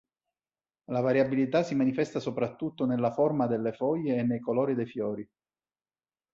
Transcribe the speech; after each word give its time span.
La 0.89 0.99
variabilità 0.99 1.61
si 1.61 1.75
manifesta 1.75 2.19
soprattutto 2.19 2.87
nella 2.87 3.11
forma 3.11 3.45
delle 3.45 3.71
foglie 3.71 4.15
e 4.17 4.23
nei 4.23 4.39
colori 4.39 4.73
dei 4.73 4.87
fiori. 4.87 5.29